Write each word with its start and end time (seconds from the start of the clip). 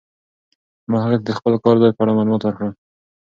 ما 0.89 0.97
هغې 1.03 1.17
ته 1.19 1.25
د 1.27 1.31
خپل 1.39 1.53
کار 1.63 1.75
ځای 1.83 1.91
په 1.95 2.01
اړه 2.03 2.15
معلومات 2.17 2.41
ورکړل. 2.43 2.71